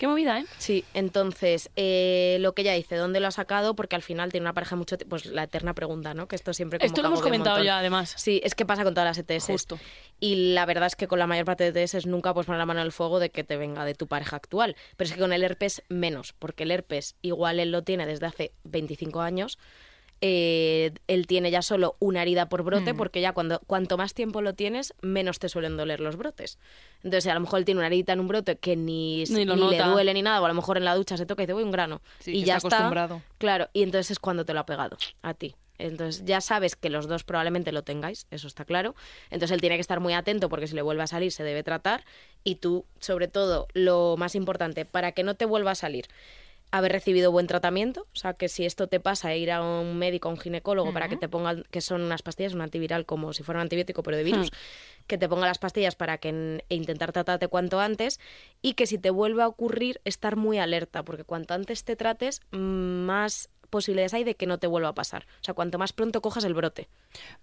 [0.00, 0.46] Qué movida, ¿eh?
[0.56, 3.74] Sí, entonces, eh, lo que ella dice, ¿dónde lo ha sacado?
[3.74, 6.26] Porque al final tiene una pareja mucho tiempo, pues la eterna pregunta, ¿no?
[6.26, 8.14] Que esto siempre como Esto lo hemos comentado ya, además.
[8.16, 9.44] Sí, es que pasa con todas las ETS.
[9.44, 9.78] Justo.
[10.18, 12.64] Y la verdad es que con la mayor parte de ETS nunca puedes poner la
[12.64, 14.74] mano en el fuego de que te venga de tu pareja actual.
[14.96, 18.24] Pero es que con el herpes menos, porque el herpes igual él lo tiene desde
[18.24, 19.58] hace 25 años.
[20.20, 22.66] Eh, él tiene ya solo una herida por Mm.
[22.66, 26.58] brote, porque ya cuando cuanto más tiempo lo tienes, menos te suelen doler los brotes.
[27.02, 29.56] Entonces, a lo mejor él tiene una herida en un brote que ni, Ni lo
[29.56, 31.46] ni le duele ni nada, o a lo mejor en la ducha se toca y
[31.46, 32.02] dice, voy un grano.
[32.18, 32.76] Sí, y que ya está está.
[32.78, 33.22] acostumbrado.
[33.38, 35.54] Claro, y entonces es cuando te lo ha pegado a ti.
[35.78, 38.94] Entonces ya sabes que los dos probablemente lo tengáis, eso está claro.
[39.30, 41.62] Entonces él tiene que estar muy atento porque si le vuelve a salir se debe
[41.62, 42.04] tratar.
[42.44, 46.04] Y tú, sobre todo, lo más importante, para que no te vuelva a salir,
[46.70, 48.06] haber recibido buen tratamiento.
[48.12, 51.08] O sea, que si esto te pasa, ir a un médico, a un ginecólogo, para
[51.08, 54.16] que te pongan, que son unas pastillas, un antiviral como si fuera un antibiótico, pero
[54.16, 54.50] de virus,
[55.06, 56.30] que te ponga las pastillas para que
[56.68, 58.20] e intentar tratarte cuanto antes.
[58.62, 62.40] Y que si te vuelve a ocurrir, estar muy alerta, porque cuanto antes te trates,
[62.52, 65.26] mm, más posibilidades hay de que no te vuelva a pasar.
[65.40, 66.88] O sea, cuanto más pronto cojas el brote.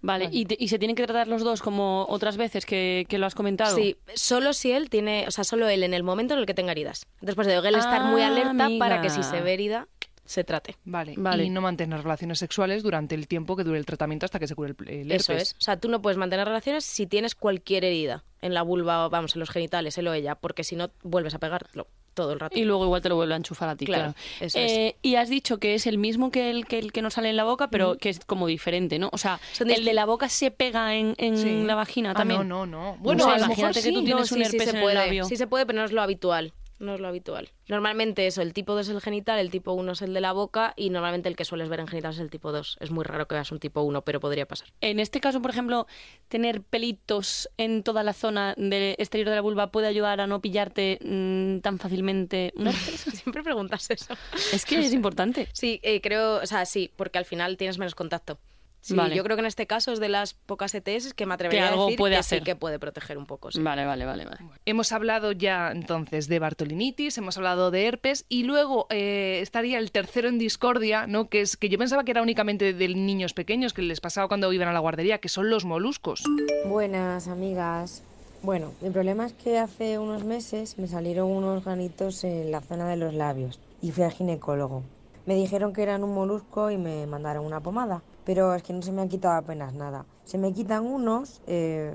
[0.00, 3.18] Vale, ¿Y, te- y se tienen que tratar los dos como otras veces que, que
[3.18, 3.74] lo has comentado.
[3.74, 6.54] Sí, solo si él tiene, o sea, solo él en el momento en el que
[6.54, 7.06] tenga heridas.
[7.20, 9.88] Después de él estar muy Ah, alerta para que si se ve herida,
[10.24, 10.76] se trate.
[10.84, 11.14] Vale.
[11.16, 11.44] Vale.
[11.44, 14.54] Y no mantener relaciones sexuales durante el tiempo que dure el tratamiento hasta que se
[14.54, 15.54] cure el, el Eso es.
[15.58, 19.10] O sea, tú no puedes mantener relaciones si tienes cualquier herida en la vulva, o,
[19.10, 21.86] vamos, en los genitales, él o ella, porque si no, vuelves a pegarlo
[22.22, 22.58] todo el rato.
[22.58, 24.46] Y luego igual te lo vuelve a enchufar a ti, Claro, claro.
[24.46, 27.14] eso Eh, Y has dicho que es el mismo que el que, el que nos
[27.14, 29.08] sale en la boca, pero que es como diferente, ¿no?
[29.12, 31.62] O sea, Son el de la boca se pega en, en Sí.
[31.64, 32.46] la vagina Ah, también.
[32.48, 32.96] no, no, no.
[33.00, 34.64] Bueno, o sea, a lo mejor imagínate que tú tienes No, un sí, sí herpes
[34.64, 34.94] se en el puede.
[34.94, 35.24] labio.
[35.24, 36.52] Sí se puede, pero no es lo habitual.
[36.78, 37.48] No es lo habitual.
[37.66, 40.32] Normalmente eso, el tipo 2 es el genital, el tipo 1 es el de la
[40.32, 42.78] boca y normalmente el que sueles ver en genital es el tipo 2.
[42.80, 44.68] Es muy raro que veas un tipo 1, pero podría pasar.
[44.80, 45.86] En este caso, por ejemplo,
[46.28, 50.40] tener pelitos en toda la zona del exterior de la vulva puede ayudar a no
[50.40, 53.00] pillarte mm, tan fácilmente herpes.
[53.12, 54.14] Siempre preguntas eso.
[54.52, 55.48] es que es importante.
[55.52, 58.38] Sí, eh, creo, o sea, sí, porque al final tienes menos contacto.
[58.80, 59.14] Sí, Vale.
[59.16, 61.68] yo creo que en este caso es de las pocas ETS que me atrevería Que
[61.68, 62.38] algo a decir puede que hacer.
[62.38, 63.50] sí que puede proteger un poco.
[63.50, 63.60] sí.
[63.60, 64.38] Vale, vale, vale, vale.
[64.66, 69.90] Hemos hablado ya entonces de Bartolinitis, hemos hablado de herpes y luego eh, estaría el
[69.90, 71.28] tercero en discordia, ¿no?
[71.28, 74.52] Que es que yo pensaba que era únicamente de niños pequeños que les pasaba cuando
[74.52, 76.22] iban a la guardería, que son los moluscos.
[76.66, 78.02] Buenas amigas.
[78.42, 82.88] Bueno, mi problema es que hace unos meses me salieron unos granitos en la zona
[82.88, 84.84] de los labios y fui al ginecólogo.
[85.26, 88.82] Me dijeron que eran un molusco y me mandaron una pomada, pero es que no
[88.82, 90.04] se me han quitado apenas nada.
[90.24, 91.94] Se me quitan unos, eh,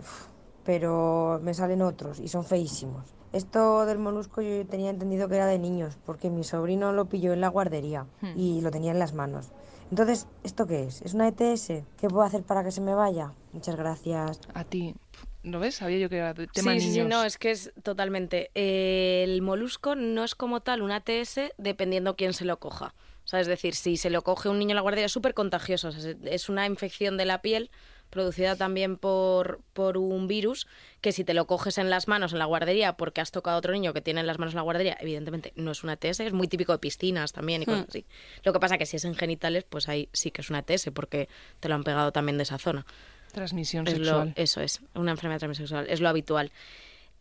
[0.65, 3.05] pero me salen otros y son feísimos.
[3.33, 7.33] Esto del molusco yo tenía entendido que era de niños, porque mi sobrino lo pilló
[7.33, 9.51] en la guardería y lo tenía en las manos.
[9.91, 11.03] Entonces, ¿esto qué es?
[11.03, 11.67] ¿Es una ETS?
[11.97, 13.33] ¿Qué puedo hacer para que se me vaya?
[13.51, 14.39] Muchas gracias.
[14.55, 14.95] A ti,
[15.43, 15.75] ¿no ves?
[15.75, 17.05] Sabía yo que era de tema sí, sí, niños.
[17.05, 18.49] sí, no, es que es totalmente.
[18.55, 22.95] eh, el molusco no es como tal una ATS dependiendo quién se lo coja.
[23.25, 25.33] O sea, es decir, si se lo coge un niño en la guardería es súper
[25.33, 25.87] contagioso.
[25.89, 27.69] o sea, es- una infección de la piel
[28.09, 30.67] producida también por, por un virus
[31.01, 33.57] que si te lo coges en las manos en la guardería porque has tocado a
[33.57, 36.19] otro niño que tiene en las manos en la guardería, evidentemente no es una TS,
[36.27, 38.05] es muy típico de piscinas también y cosas así.
[38.43, 40.91] Lo que pasa que si es en genitales, pues ahí sí que es una TS
[40.93, 41.27] porque
[41.59, 42.85] te lo han pegado también de esa zona.
[43.31, 44.33] Transmisión Es lo- sexual.
[44.35, 46.51] eso es, una enfermedad transmisión sexual, es lo habitual.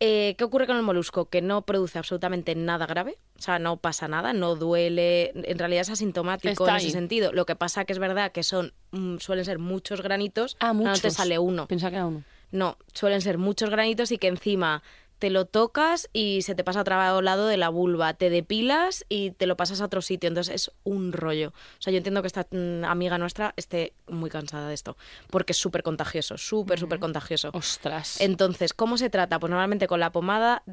[0.05, 1.29] Eh, ¿Qué ocurre con el molusco?
[1.29, 5.83] Que no produce absolutamente nada grave, o sea, no pasa nada, no duele, en realidad
[5.83, 7.31] es asintomático en ese sentido.
[7.31, 10.91] Lo que pasa que es verdad que son mm, suelen ser muchos granitos, Ah, no
[10.91, 11.69] te sale uno.
[11.69, 12.25] Pensaba que era uno.
[12.51, 14.83] No, suelen ser muchos granitos y que encima
[15.23, 19.05] te lo tocas y se te pasa a otro lado de la vulva, te depilas
[19.07, 21.53] y te lo pasas a otro sitio, entonces es un rollo.
[21.79, 24.97] O sea, yo entiendo que esta mm, amiga nuestra esté muy cansada de esto,
[25.29, 27.51] porque es súper contagioso, súper, súper contagioso.
[27.53, 28.19] Ostras.
[28.19, 29.39] Entonces, ¿cómo se trata?
[29.39, 30.63] Pues normalmente con la pomada,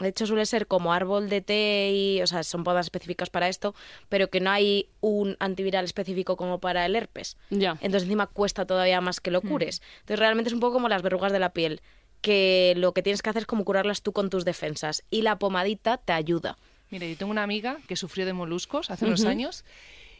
[0.00, 3.50] de hecho suele ser como árbol de té y, o sea, son pomadas específicas para
[3.50, 3.74] esto,
[4.08, 7.36] pero que no hay un antiviral específico como para el herpes.
[7.50, 7.72] Ya.
[7.82, 9.82] Entonces encima cuesta todavía más que lo cures.
[10.00, 11.82] Entonces realmente es un poco como las verrugas de la piel,
[12.20, 15.38] que lo que tienes que hacer es como curarlas tú con tus defensas y la
[15.38, 16.56] pomadita te ayuda.
[16.90, 19.64] Mira, yo tengo una amiga que sufrió de moluscos hace unos años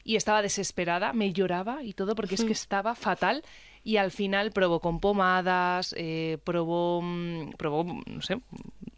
[0.05, 3.43] y estaba desesperada, me lloraba y todo porque es que estaba fatal
[3.85, 8.41] y al final probó con pomadas, eh, probó, mm, probó, no sé,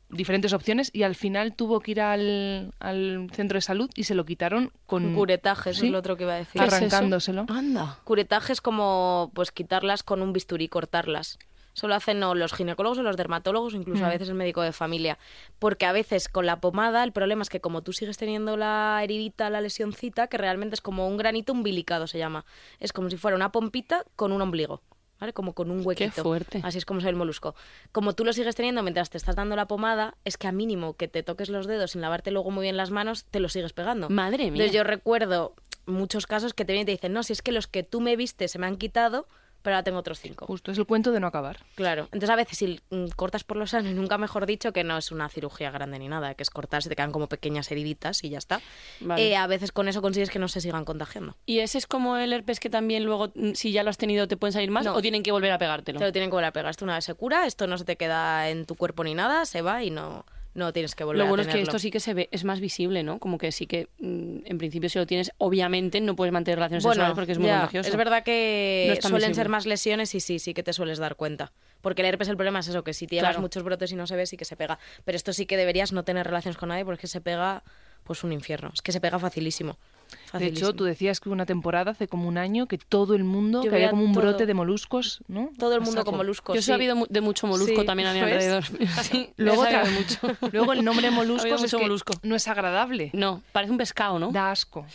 [0.09, 4.15] diferentes opciones y al final tuvo que ir al, al centro de salud y se
[4.17, 5.87] lo quitaron con Curetaje, eso Sí.
[5.87, 6.61] es lo otro que iba a decir.
[6.61, 7.47] ¿Qué es arrancándoselo.
[7.49, 7.99] Anda.
[8.05, 11.39] Curetaje es como pues quitarlas con un bisturí, cortarlas.
[11.75, 14.11] Eso lo hacen o los ginecólogos o los dermatólogos, incluso a Mm.
[14.11, 15.19] veces el médico de familia.
[15.59, 19.01] Porque a veces con la pomada el problema es que como tú sigues teniendo la
[19.03, 22.45] heridita, la lesioncita, que realmente es como un granito umbilicado se llama.
[22.81, 24.83] Es como si fuera una pompita con un ombligo.
[25.21, 25.35] ¿Vale?
[25.35, 26.23] Como con un huequito.
[26.23, 26.61] fuerte.
[26.65, 27.55] Así es como es el molusco.
[27.93, 30.95] Como tú lo sigues teniendo mientras te estás dando la pomada, es que a mínimo
[30.97, 33.75] que te toques los dedos sin lavarte luego muy bien las manos, te lo sigues
[33.75, 34.09] pegando.
[34.09, 34.47] Madre mía.
[34.65, 35.55] Entonces yo recuerdo
[35.85, 38.01] muchos casos que te vienen y te dicen, no, si es que los que tú
[38.01, 39.29] me viste se me han quitado,
[39.63, 40.47] pero ahora tengo otros cinco.
[40.47, 41.59] Justo, es el cuento de no acabar.
[41.75, 42.05] Claro.
[42.05, 45.11] Entonces a veces si mm, cortas por los años, nunca mejor dicho que no es
[45.13, 48.31] una cirugía grande ni nada, que es cortar, se te quedan como pequeñas heriditas y
[48.31, 48.61] ya está.
[49.01, 49.29] Vale.
[49.29, 51.37] Eh, a veces con eso consigues que no se sigan contagiando.
[51.47, 54.29] ¿Y ese es como el herpes que también luego, mm, si ya lo has tenido,
[54.29, 54.95] te pueden salir más No.
[54.95, 55.99] o tienen que volver a pegártelo?
[55.99, 56.71] Te lo tienen que volver a pegar.
[56.71, 59.45] Esto una vez se cura, esto no se te queda en tu cuerpo ni nada,
[59.45, 61.91] se va y no, no tienes que volver Lo a bueno es que esto sí
[61.91, 63.19] que se ve, es más visible, ¿no?
[63.19, 66.83] Como que sí que, mm, en principio, si lo tienes, obviamente no puedes mantener relaciones
[66.83, 67.89] sexuales porque es muy ya, contagioso.
[67.91, 69.43] Es verdad que No es tan suelen visible.
[69.43, 71.53] ser más lesiones y sí, sí que te sueles dar cuenta.
[71.81, 73.41] Porque el herpes el problema es eso, que si tienes Claro.
[73.41, 74.79] muchos brotes y no se ve, sí que se pega.
[75.05, 77.63] Pero esto sí que deberías no tener relaciones con nadie porque se pega
[78.05, 78.71] pues un infierno.
[78.75, 79.79] Es que se pega facilísimo.
[80.11, 80.69] De Facilísimo.
[80.69, 83.63] hecho, tú decías que hubo una temporada hace como un año que todo el mundo,
[83.65, 84.23] Yo que había como un todo.
[84.23, 85.51] brote de moluscos, ¿no?
[85.59, 86.55] Todo el mundo con moluscos.
[86.55, 86.69] Yo he sí.
[86.71, 88.65] sabido mu- de mucho molusco Sí, también a mi alrededor.
[89.03, 89.99] Sí, Luego, he sabido otra- de
[90.31, 90.49] mucho.
[90.53, 92.13] Luego el nombre moluscos habido es mucho que molusco.
[92.23, 93.11] no es agradable.
[93.13, 94.31] No, parece un pescado, ¿no?
[94.31, 94.87] Da asco.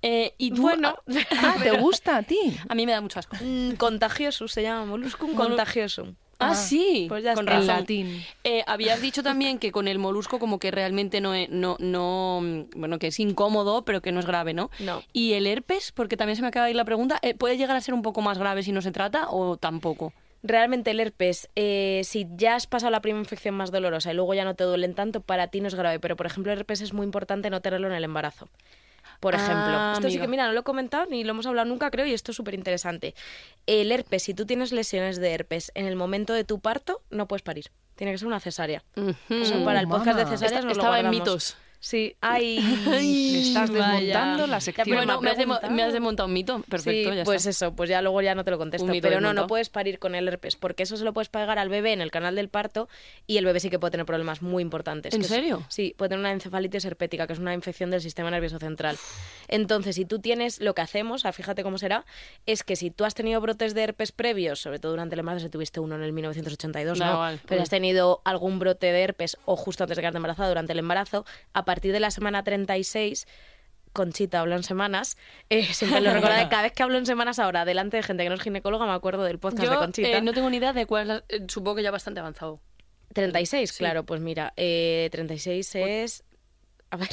[0.00, 0.96] Eh, y tú, Bueno,
[1.42, 2.38] Ah, ¿te gusta a ti?
[2.68, 3.36] a, mí me da mucho asco.
[3.42, 6.14] mm, contagioso se llama, moluscum Molu- contagioso.
[6.40, 7.66] Ah, Ah, sí, pues ya con razón.
[7.66, 8.22] latín.
[8.44, 12.40] Eh, habías dicho también que con el molusco como que realmente no, es- no, no,
[12.42, 14.70] mm, bueno, que es incómodo, pero que no es grave, ¿no?
[14.78, 15.02] No.
[15.12, 17.76] Y el herpes, porque también se me acaba de ir la pregunta, eh, ¿puede llegar
[17.76, 20.12] a ser un poco más grave si no se trata o tampoco?
[20.44, 24.32] Realmente el herpes, eh, si ya has pasado la primera infección más dolorosa y luego
[24.34, 25.98] ya no te duelen tanto, para ti no es grave.
[25.98, 28.48] Pero, por ejemplo, el herpes es muy importante no tenerlo en el embarazo.
[29.20, 31.68] Por Ah, ejemplo, esto sí que, mira, no lo he comentado ni lo hemos hablado
[31.68, 33.14] nunca, creo, y esto es súper interesante.
[33.66, 37.26] El herpes, si tú tienes lesiones de herpes en el momento de tu parto, no
[37.26, 37.66] puedes parir.
[37.96, 38.84] Tiene que ser una cesárea.
[39.28, 41.56] Eso para el podcast de cesáreas Esta- nos lo estaba en mitos.
[41.80, 42.58] Sí, ay.
[43.32, 43.86] Le estás Vaya.
[43.92, 44.84] desmontando la Ya, sección.
[44.84, 46.62] pero Bueno, me has, me has desmontado un mito.
[46.68, 47.66] Perfecto, sí, ya pues está.
[47.66, 48.90] eso, pues ya luego ya no te lo contesto.
[49.00, 51.68] Pero no, no puedes parir con el herpes, porque eso se lo puedes pegar al
[51.68, 52.88] bebé en el canal del parto
[53.26, 55.14] y el bebé sí que puede tener problemas muy importantes.
[55.14, 55.64] ¿En es- serio?
[55.68, 58.96] sí, puede tener una encefalitis herpética, que es una infección del sistema nervioso central.
[59.46, 62.04] Entonces, si tú tienes, lo que hacemos, ah, fíjate cómo será,
[62.46, 65.46] es que si tú has tenido brotes de herpes previos, sobre todo durante el embarazo,
[65.46, 67.38] si tuviste uno en el 1982, Da ¿no?
[67.46, 70.78] Pero has tenido algún brote de herpes o justo antes de quedarte embarazada durante el
[70.80, 73.26] embarazo, a partir de la semana 36
[73.92, 75.18] Conchita hablo en semanas,
[75.50, 78.30] eh, siempre lo recordaré, cada vez que hablo en semanas ahora, delante de gente que
[78.30, 80.08] no es ginecóloga, me acuerdo del podcast de Conchita.
[80.08, 82.58] eh, no tengo ni idea de cuál eh, supongo que ya bastante avanzado.
[83.12, 86.24] 36, claro, pues mira, eh, 36 es...
[86.90, 87.08] A ver,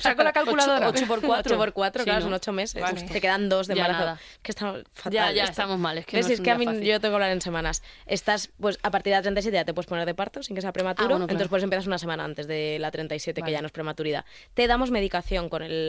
[0.00, 0.88] Saco la calculadora.
[0.88, 1.52] 8 por 4.
[1.54, 2.26] 8 por 4, Sí, claro, ¿no?
[2.26, 2.82] son 8 meses.
[2.82, 3.02] Vale.
[3.02, 4.20] Te quedan dos de Ya embarazo.
[4.42, 5.12] Que estamos fatal.
[5.12, 6.26] Ya, ya estamos mal, es que ¿Ves?
[6.26, 6.82] no es es que a mí fácil.
[6.82, 7.82] yo tengo que hablar en semanas.
[8.06, 10.62] Estás, pues a partir de la 37 ya te puedes poner de parto sin que
[10.62, 11.04] sea prematuro.
[11.04, 11.32] Ah, bueno, claro.
[11.32, 13.48] Entonces, pues empiezas una semana antes de la 37, Vale.
[13.50, 14.24] que ya no es prematuridad.
[14.54, 15.88] Te damos medicación con el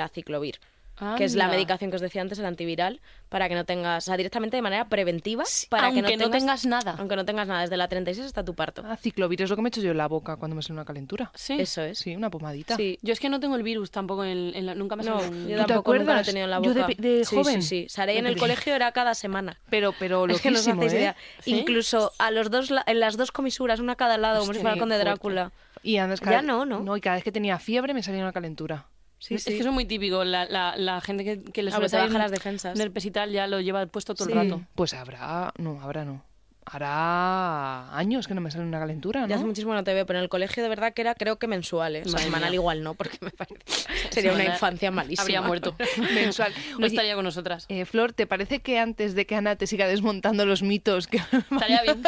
[1.17, 4.05] que es la medicación que os decía antes, el antiviral, para que no tengas, o
[4.05, 6.95] sea, directamente de manera preventiva, para aunque que no, no tengas nada.
[6.97, 8.83] Aunque no tengas nada, desde la 36 hasta tu parto.
[8.85, 10.85] Ah, ciclovir es lo que me echo yo en la boca cuando me sale una
[10.85, 11.31] calentura.
[11.35, 11.57] Sí.
[11.59, 11.99] Eso es.
[11.99, 12.75] Sí, una pomadita.
[12.75, 12.97] Sí.
[13.01, 15.47] Yo es que no tengo el virus tampoco en, en la- nunca me No, un-
[15.47, 16.87] yo ¿Tú te tampoco nunca lo he tenido en la Yo boca.
[16.87, 17.61] de pe- de Sí, joven.
[17.61, 17.89] Sí, sí.
[17.89, 19.59] Saré en el colegio era cada semana.
[19.69, 20.97] Pero, pero Es que no hacéis ¿eh?
[20.97, 21.15] idea.
[21.41, 21.51] ¿Sí?
[21.55, 24.59] Incluso a los dos, la- en las dos comisuras, una a cada lado, como si
[24.59, 25.51] fuera el conde Drácula.
[25.81, 26.81] Y antes, Ya no, ¿no?
[26.81, 28.85] No, y cada vez que tenía fiebre me salía una calentura.
[29.19, 29.51] Sí, es sí.
[29.51, 30.23] que eso es muy típico.
[30.23, 32.77] La, la, la gente que, que le suele baja las defensas.
[32.77, 34.31] Nerpes y tal ya lo lleva puesto todo Sí.
[34.31, 34.61] el rato.
[34.75, 35.53] Pues habrá...
[35.57, 36.23] No, habrá no.
[36.71, 39.47] Hará años que no me sale una calentura, Ya hace ¿no?
[39.47, 41.95] muchísimo no te veo, pero en el colegio de verdad que era creo que mensual,
[41.95, 42.03] ¿eh?
[42.05, 43.57] O sea, semanal igual no, porque me parece
[44.11, 45.23] sería una infancia malísima.
[45.23, 45.75] Habría muerto.
[46.13, 46.53] Mensual.
[46.71, 47.65] No Oye, estaría con nosotras.
[47.69, 51.17] eh, Flor, ¿te parece que antes de que Ana te siga desmontando los mitos, que,
[51.51, 52.03] Estaría bien.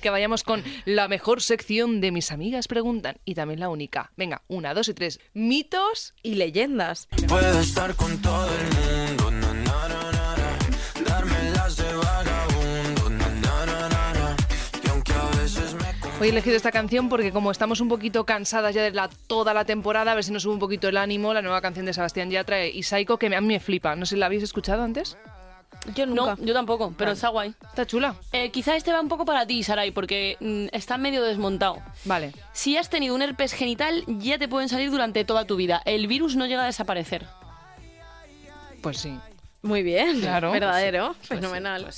[0.00, 4.12] que vayamos con la mejor sección de mis amigas preguntan y también la única?
[4.16, 5.20] Venga, una, dos y tres.
[5.34, 7.08] Mitos Y leyendas.
[7.28, 9.30] Puedo estar con todo el mundo,
[16.22, 19.52] Hoy he elegido esta canción porque como estamos un poquito cansadas ya de la, toda
[19.52, 21.92] la temporada, a ver si nos sube un poquito el ánimo, la nueva canción de
[21.92, 23.96] Sebastián Yatra y Saiko, que a mí me flipa.
[23.96, 25.18] No sé si la habéis escuchado antes.
[25.96, 26.36] Yo nunca.
[26.36, 27.56] No, yo tampoco, pero está guay.
[27.64, 28.14] Está chula.
[28.30, 31.82] Eh, quizá este va un poco para ti, Sarai, porque mm, está medio desmontado.
[32.04, 32.30] Vale.
[32.52, 35.82] Si has tenido un herpes genital, ya te pueden salir durante toda tu vida.
[35.86, 37.26] El virus no llega a desaparecer.
[38.80, 39.18] Pues sí.
[39.62, 40.20] Muy bien.
[40.20, 40.52] Claro.
[40.52, 41.14] Verdadero.
[41.22, 41.88] Fenomenal.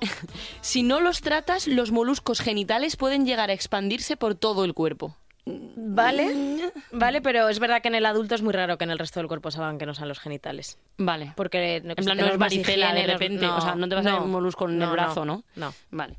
[0.60, 5.16] Si no los tratas, los moluscos genitales pueden llegar a expandirse por todo el cuerpo.
[5.46, 8.98] Vale, vale, pero es verdad que en el adulto es muy raro que en el
[8.98, 10.78] resto del cuerpo salgan que no sean los genitales.
[10.98, 11.32] Vale.
[11.34, 13.46] Porque En plan, no es varicela de repente.
[13.46, 15.44] o sea, no te vas a ver un molusco en el brazo, ¿no?
[15.56, 15.72] No.
[15.90, 16.16] Vale.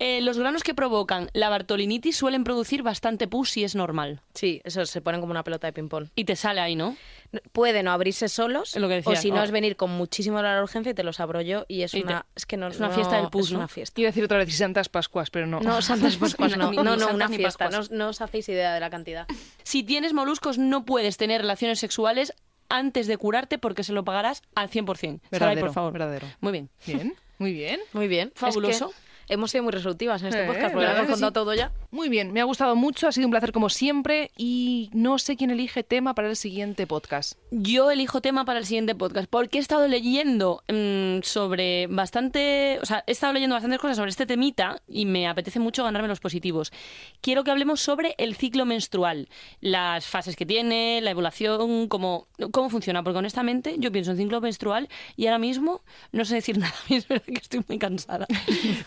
[0.00, 4.20] Eh, los granos que provocan la bartolinitis suelen producir bastante pus si es normal.
[4.32, 6.08] Sí, eso se ponen como una pelota de ping-pong.
[6.14, 6.96] Y te sale ahí, ¿no?
[7.32, 9.44] No- Pueden o abrirse solos, Es lo que decía, o si no oh.
[9.44, 11.92] es venir con muchísimo dolor a la urgencia y te los abro yo y es
[11.94, 12.26] Y te- una...
[12.36, 13.58] Es que no, es una no- fiesta del pus, es ¿no?
[13.58, 14.00] una fiesta.
[14.00, 15.58] Iba a decir otra vez y Santas Pascuas, pero no.
[15.60, 16.70] No, Santas Pascuas no.
[16.70, 17.64] Ni- No, ni no, santas una ni fiesta.
[17.64, 17.90] No, Pascuas.
[17.90, 19.26] no os hacéis idea de la cantidad.
[19.64, 22.34] Si tienes moluscos, no puedes tener relaciones sexuales
[22.68, 24.86] antes de curarte porque se lo pagarás al 100%.
[24.96, 25.92] Sarai, Verdadero, por favor.
[25.92, 26.26] verdadero.
[26.40, 26.70] Muy bien.
[26.86, 27.80] Bien, muy bien.
[27.92, 28.30] Muy bien.
[28.36, 28.90] Fabuloso.
[28.90, 31.34] Es que hemos sido muy resolutivas en este Eh, podcast porque lo hemos contado sí.
[31.34, 31.72] todo ya.
[31.90, 35.36] Muy bien, me ha gustado mucho, ha sido un placer como siempre y no sé
[35.36, 37.38] quién elige tema para el siguiente podcast.
[37.50, 42.86] Yo elijo tema para el siguiente podcast porque he estado leyendo mm, sobre bastante, o
[42.86, 46.20] sea, he estado leyendo bastantes cosas sobre este temita y me apetece mucho ganarme los
[46.20, 46.72] positivos.
[47.20, 49.28] Quiero que hablemos sobre el ciclo menstrual,
[49.60, 54.40] las fases que tiene, la evolución, cómo, cómo funciona, porque honestamente yo pienso en ciclo
[54.40, 58.26] menstrual y ahora mismo no sé decir nada, es verdad que estoy muy cansada,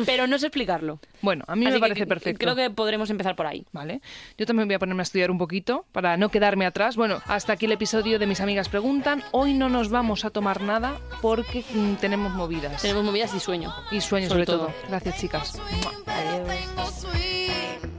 [0.05, 0.99] pero no sé explicarlo.
[1.21, 2.39] Bueno, a mí Así me parece perfecto.
[2.39, 3.65] Creo que podremos empezar por ahí.
[3.71, 4.01] Vale.
[4.37, 6.95] Yo también voy a ponerme a estudiar un poquito para no quedarme atrás.
[6.95, 9.23] Bueno, hasta aquí el episodio de Mis Amigas Preguntan.
[9.31, 12.81] Hoy no nos vamos a tomar nada porque mm, tenemos movidas.
[12.81, 13.73] Tenemos movidas y sueño.
[13.91, 14.67] Y sueños sobre sobre, todo.
[14.67, 14.87] todo.
[14.89, 15.61] Gracias, chicas.
[16.07, 17.90] Adiós.